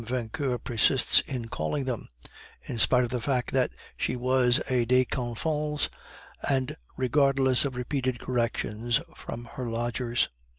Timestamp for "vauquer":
0.03-0.57